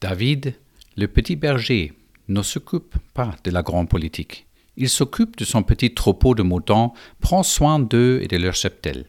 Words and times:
David, 0.00 0.54
le 0.96 1.08
petit 1.08 1.36
berger, 1.36 1.92
ne 2.28 2.42
s'occupe 2.42 2.96
pas 3.12 3.36
de 3.44 3.50
la 3.50 3.62
grande 3.62 3.90
politique. 3.90 4.46
Il 4.78 4.88
s'occupe 4.88 5.36
de 5.36 5.44
son 5.44 5.62
petit 5.62 5.92
troupeau 5.92 6.34
de 6.34 6.42
moutons, 6.42 6.92
prend 7.20 7.42
soin 7.42 7.78
d'eux 7.78 8.20
et 8.22 8.26
de 8.26 8.38
leur 8.38 8.54
cheptel. 8.54 9.04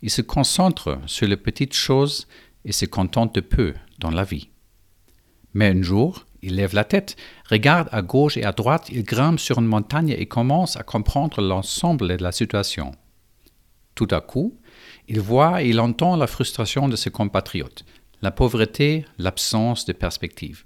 Il 0.00 0.08
se 0.08 0.22
concentre 0.22 0.98
sur 1.06 1.28
les 1.28 1.36
petites 1.36 1.74
choses 1.74 2.26
et 2.64 2.72
se 2.72 2.86
contente 2.86 3.34
de 3.34 3.40
peu 3.40 3.74
dans 3.98 4.10
la 4.10 4.24
vie. 4.24 4.48
Mais 5.52 5.66
un 5.66 5.82
jour, 5.82 6.24
il 6.40 6.56
lève 6.56 6.74
la 6.74 6.84
tête, 6.84 7.16
regarde 7.50 7.90
à 7.92 8.00
gauche 8.00 8.38
et 8.38 8.44
à 8.44 8.52
droite, 8.52 8.88
il 8.90 9.04
grimpe 9.04 9.38
sur 9.38 9.58
une 9.58 9.66
montagne 9.66 10.14
et 10.16 10.26
commence 10.26 10.78
à 10.78 10.82
comprendre 10.82 11.42
l'ensemble 11.42 12.08
de 12.08 12.22
la 12.22 12.32
situation. 12.32 12.92
Tout 13.94 14.08
à 14.10 14.22
coup, 14.22 14.58
il 15.08 15.20
voit 15.20 15.62
et 15.62 15.68
il 15.68 15.78
entend 15.78 16.16
la 16.16 16.26
frustration 16.26 16.88
de 16.88 16.96
ses 16.96 17.10
compatriotes, 17.10 17.84
la 18.22 18.30
pauvreté, 18.30 19.04
l'absence 19.18 19.84
de 19.84 19.92
perspective. 19.92 20.64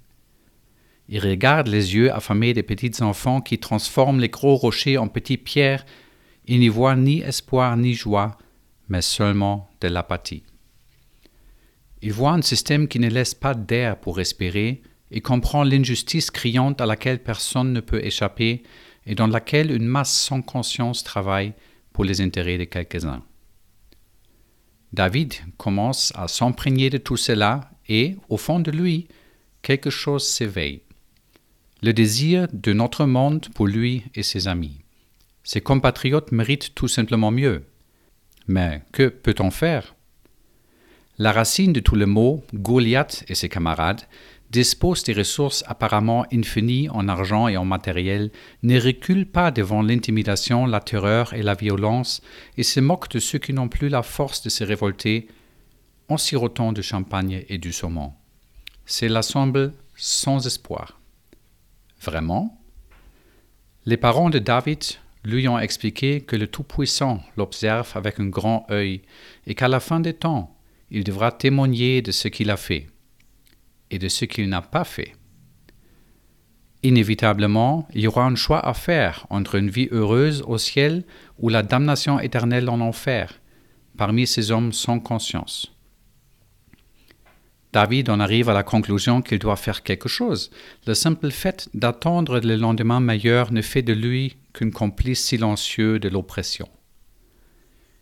Il 1.09 1.19
regarde 1.19 1.67
les 1.67 1.95
yeux 1.95 2.13
affamés 2.13 2.53
des 2.53 2.63
petits 2.63 3.01
enfants 3.01 3.41
qui 3.41 3.57
transforment 3.57 4.19
les 4.19 4.29
gros 4.29 4.55
rochers 4.55 4.97
en 4.97 5.07
petites 5.07 5.43
pierres. 5.43 5.85
Il 6.45 6.59
n'y 6.59 6.69
voit 6.69 6.95
ni 6.95 7.21
espoir 7.21 7.75
ni 7.77 7.93
joie, 7.93 8.37
mais 8.89 9.01
seulement 9.01 9.69
de 9.81 9.87
l'apathie. 9.87 10.43
Il 12.01 12.13
voit 12.13 12.33
un 12.33 12.41
système 12.41 12.87
qui 12.87 12.99
ne 12.99 13.09
laisse 13.09 13.33
pas 13.33 13.55
d'air 13.55 13.99
pour 13.99 14.17
respirer 14.17 14.81
et 15.09 15.21
comprend 15.21 15.63
l'injustice 15.63 16.29
criante 16.29 16.79
à 16.79 16.85
laquelle 16.85 17.23
personne 17.23 17.73
ne 17.73 17.79
peut 17.79 18.03
échapper 18.03 18.63
et 19.05 19.15
dans 19.15 19.27
laquelle 19.27 19.71
une 19.71 19.85
masse 19.85 20.13
sans 20.13 20.41
conscience 20.41 21.03
travaille 21.03 21.53
pour 21.93 22.03
les 22.03 22.21
intérêts 22.21 22.57
de 22.57 22.65
quelques-uns. 22.65 23.23
David 24.93 25.33
commence 25.57 26.13
à 26.15 26.27
s'imprégner 26.27 26.89
de 26.89 26.97
tout 26.97 27.17
cela 27.17 27.69
et, 27.87 28.15
au 28.29 28.37
fond 28.37 28.59
de 28.59 28.71
lui, 28.71 29.07
quelque 29.61 29.89
chose 29.89 30.27
s'éveille. 30.27 30.81
Le 31.81 31.93
désir 31.93 32.47
de 32.53 32.73
notre 32.73 33.05
monde 33.05 33.47
pour 33.53 33.67
lui 33.67 34.03
et 34.15 34.23
ses 34.23 34.47
amis. 34.47 34.81
Ses 35.43 35.61
compatriotes 35.61 36.31
méritent 36.31 36.73
tout 36.73 36.87
simplement 36.87 37.31
mieux. 37.31 37.63
Mais 38.47 38.81
que 38.91 39.07
peut-on 39.07 39.51
faire? 39.51 39.95
La 41.19 41.31
racine 41.31 41.73
de 41.73 41.79
tout 41.79 41.95
le 41.95 42.05
mot, 42.05 42.43
Goliath 42.53 43.23
et 43.27 43.35
ses 43.35 43.49
camarades, 43.49 44.01
dispose 44.51 45.03
des 45.03 45.13
ressources 45.13 45.63
apparemment 45.67 46.25
infinies 46.31 46.89
en 46.89 47.07
argent 47.07 47.47
et 47.47 47.57
en 47.57 47.65
matériel, 47.65 48.31
ne 48.63 48.79
recule 48.79 49.25
pas 49.25 49.51
devant 49.51 49.81
l'intimidation, 49.81 50.65
la 50.65 50.79
terreur 50.79 51.33
et 51.33 51.43
la 51.43 51.53
violence, 51.53 52.21
et 52.57 52.63
se 52.63 52.79
moque 52.79 53.09
de 53.09 53.19
ceux 53.19 53.39
qui 53.39 53.53
n'ont 53.53 53.67
plus 53.67 53.89
la 53.89 54.03
force 54.03 54.41
de 54.43 54.49
se 54.49 54.63
révolter 54.63 55.27
en 56.09 56.17
sirotant 56.17 56.71
du 56.71 56.81
champagne 56.81 57.43
et 57.49 57.57
du 57.57 57.73
saumon. 57.73 58.13
C'est 58.85 59.09
l'assemble 59.09 59.73
sans 59.95 60.47
espoir. 60.47 60.99
Vraiment? 62.01 62.57
Les 63.85 63.97
parents 63.97 64.29
de 64.29 64.39
David 64.39 64.83
lui 65.25 65.47
ont 65.47 65.59
expliqué 65.59 66.21
que 66.21 66.37
le 66.37 66.47
Tout-Puissant 66.47 67.21
l'observe 67.35 67.91
avec 67.95 68.19
un 68.19 68.27
grand 68.27 68.65
œil 68.71 69.01
et 69.45 69.55
qu'à 69.55 69.67
la 69.67 69.81
fin 69.81 69.99
des 69.99 70.13
temps, 70.13 70.55
il 70.89 71.03
devra 71.03 71.33
témoigner 71.33 72.01
de 72.01 72.11
ce 72.11 72.29
qu'il 72.29 72.49
a 72.49 72.55
fait 72.55 72.87
et 73.91 73.99
de 73.99 74.07
ce 74.07 74.25
qu'il 74.25 74.49
n'a 74.49 74.61
pas 74.61 74.83
fait. 74.83 75.13
Inévitablement, 76.83 77.87
il 77.93 78.01
y 78.01 78.07
aura 78.07 78.25
un 78.25 78.35
choix 78.35 78.65
à 78.65 78.73
faire 78.73 79.25
entre 79.29 79.55
une 79.55 79.69
vie 79.69 79.89
heureuse 79.91 80.43
au 80.47 80.57
ciel 80.57 81.03
ou 81.39 81.49
la 81.49 81.63
damnation 81.63 82.19
éternelle 82.19 82.69
en 82.69 82.79
enfer, 82.79 83.39
parmi 83.97 84.27
ces 84.27 84.51
hommes 84.51 84.71
sans 84.71 84.99
conscience. 84.99 85.73
David 87.73 88.09
en 88.09 88.19
arrive 88.19 88.49
à 88.49 88.53
la 88.53 88.63
conclusion 88.63 89.21
qu'il 89.21 89.39
doit 89.39 89.55
faire 89.55 89.83
quelque 89.83 90.07
chose. 90.07 90.51
Le 90.85 90.93
simple 90.93 91.31
fait 91.31 91.69
d'attendre 91.73 92.39
le 92.39 92.55
lendemain 92.55 92.99
meilleur 92.99 93.51
ne 93.51 93.61
fait 93.61 93.81
de 93.81 93.93
lui 93.93 94.37
qu'un 94.53 94.71
complice 94.71 95.23
silencieux 95.23 95.99
de 95.99 96.09
l'oppression. 96.09 96.69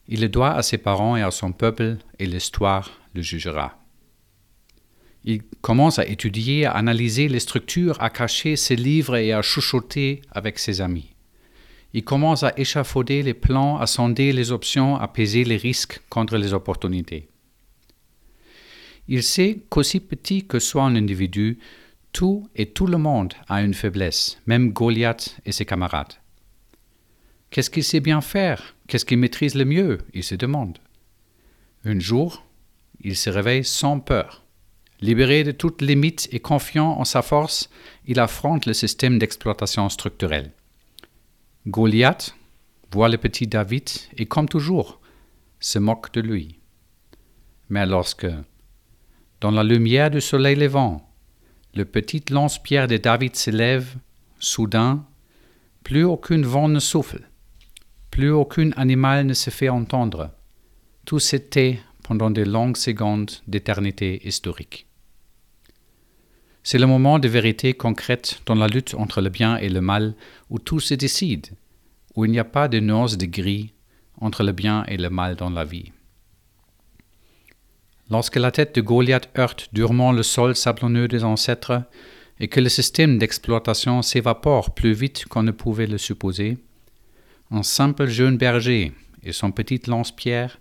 Il 0.07 0.21
le 0.21 0.29
doit 0.29 0.53
à 0.53 0.61
ses 0.61 0.77
parents 0.77 1.15
et 1.15 1.23
à 1.23 1.31
son 1.31 1.51
peuple, 1.51 1.97
et 2.19 2.27
l'histoire 2.27 2.91
le 3.15 3.21
jugera. 3.21 3.84
Il 5.27 5.41
commence 5.61 5.97
à 5.97 6.05
étudier, 6.05 6.65
à 6.65 6.71
analyser 6.71 7.27
les 7.27 7.39
structures, 7.39 7.99
à 7.99 8.11
cacher 8.11 8.55
ses 8.55 8.75
livres 8.75 9.15
et 9.17 9.33
à 9.33 9.41
chuchoter 9.41 10.21
avec 10.31 10.59
ses 10.59 10.81
amis. 10.81 11.15
Il 11.93 12.03
commence 12.03 12.43
à 12.43 12.53
échafauder 12.57 13.23
les 13.23 13.33
plans, 13.33 13.79
à 13.79 13.87
sonder 13.87 14.33
les 14.33 14.51
options, 14.51 14.97
à 14.97 15.07
peser 15.07 15.43
les 15.43 15.57
risques 15.57 16.01
contre 16.09 16.37
les 16.37 16.53
opportunités. 16.53 17.27
Il 19.07 19.23
sait 19.23 19.61
qu'aussi 19.69 19.99
petit 19.99 20.45
que 20.45 20.59
soit 20.59 20.83
un 20.83 20.95
individu, 20.95 21.57
tout 22.11 22.47
et 22.55 22.67
tout 22.67 22.85
le 22.85 22.97
monde 22.97 23.33
a 23.47 23.63
une 23.63 23.73
faiblesse, 23.73 24.39
même 24.45 24.73
Goliath 24.73 25.39
et 25.45 25.51
ses 25.51 25.65
camarades. 25.65 26.13
Qu'est-ce 27.49 27.71
qu'il 27.71 27.83
sait 27.83 27.99
bien 27.99 28.21
faire? 28.21 28.75
Qu'est-ce 28.87 29.05
qu'il 29.05 29.17
maîtrise 29.17 29.55
le 29.55 29.65
mieux? 29.65 29.99
Il 30.13 30.23
se 30.23 30.35
demande. 30.35 30.77
Un 31.83 31.99
jour, 31.99 32.45
il 33.01 33.15
se 33.15 33.29
réveille 33.29 33.63
sans 33.63 33.99
peur. 33.99 34.44
Libéré 35.01 35.43
de 35.43 35.51
toute 35.51 35.81
limite 35.81 36.29
et 36.31 36.39
confiant 36.39 36.97
en 36.99 37.05
sa 37.05 37.21
force, 37.21 37.69
il 38.05 38.19
affronte 38.19 38.65
le 38.65 38.73
système 38.73 39.19
d'exploitation 39.19 39.89
structurelle. 39.89 40.51
Goliath 41.67 42.35
voit 42.91 43.09
le 43.09 43.17
petit 43.17 43.47
David 43.47 43.89
et, 44.17 44.25
comme 44.25 44.47
toujours, 44.47 45.01
se 45.59 45.79
moque 45.79 46.13
de 46.13 46.21
lui. 46.21 46.59
Mais 47.69 47.85
lorsque, 47.85 48.27
dans 49.41 49.51
la 49.51 49.63
lumière 49.63 50.11
du 50.11 50.21
soleil 50.21 50.55
levant, 50.55 51.09
le 51.73 51.83
petit 51.83 52.23
lance-pierre 52.29 52.87
de 52.87 52.97
David 52.97 53.35
s'élève, 53.35 53.95
soudain, 54.39 55.05
plus 55.83 56.03
aucun 56.03 56.41
vent 56.41 56.69
ne 56.69 56.79
souffle, 56.79 57.27
plus 58.11 58.31
aucun 58.31 58.71
animal 58.77 59.25
ne 59.25 59.33
se 59.33 59.49
fait 59.49 59.69
entendre. 59.69 60.31
Tout 61.03 61.19
s'était 61.19 61.79
pendant 62.07 62.29
de 62.29 62.43
longues 62.43 62.77
secondes 62.77 63.31
d'éternité 63.47 64.21
historique. 64.27 64.85
C'est 66.61 66.77
le 66.77 66.85
moment 66.85 67.17
de 67.17 67.27
vérité 67.27 67.73
concrète 67.73 68.41
dans 68.45 68.53
la 68.53 68.67
lutte 68.67 68.93
entre 68.93 69.21
le 69.21 69.29
bien 69.29 69.57
et 69.57 69.69
le 69.69 69.81
mal 69.81 70.13
où 70.51 70.59
tout 70.59 70.79
se 70.79 70.93
décide, 70.93 71.47
où 72.15 72.23
il 72.23 72.29
n'y 72.29 72.37
a 72.37 72.43
pas 72.43 72.67
de 72.67 72.79
nuance 72.79 73.17
de 73.17 73.25
gris 73.25 73.73
entre 74.21 74.43
le 74.43 74.51
bien 74.51 74.83
et 74.87 74.97
le 74.97 75.09
mal 75.09 75.35
dans 75.35 75.49
la 75.49 75.65
vie. 75.65 75.91
Lorsque 78.11 78.35
la 78.35 78.51
tête 78.51 78.75
de 78.75 78.81
Goliath 78.81 79.31
heurte 79.35 79.69
durement 79.73 80.11
le 80.11 80.21
sol 80.21 80.55
sablonneux 80.55 81.07
des 81.07 81.23
ancêtres 81.23 81.81
et 82.39 82.47
que 82.47 82.59
le 82.59 82.69
système 82.69 83.17
d'exploitation 83.17 84.03
s'évapore 84.03 84.75
plus 84.75 84.93
vite 84.93 85.25
qu'on 85.25 85.41
ne 85.41 85.49
pouvait 85.51 85.87
le 85.87 85.97
supposer, 85.97 86.59
un 87.49 87.63
simple 87.63 88.05
jeune 88.05 88.37
berger 88.37 88.91
et 89.23 89.31
son 89.31 89.51
petit 89.51 89.81
lance-pierre 89.87 90.59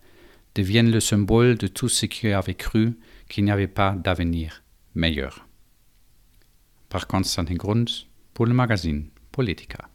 deviennent 0.55 0.91
le 0.91 1.01
symbole 1.01 1.57
de 1.57 1.67
tout 1.67 1.89
ce 1.89 2.07
qui 2.07 2.29
avait 2.29 2.55
cru 2.55 2.99
qu'il 3.29 3.45
n'y 3.45 3.51
avait 3.51 3.67
pas 3.67 3.93
d'avenir 3.93 4.63
meilleur. 4.95 5.49
Par 6.89 7.07
Konstantin 7.07 7.55
Grund 7.55 7.89
pour 8.33 8.47
le 8.47 8.55
magazine 8.55 9.09
Politica. 9.33 9.89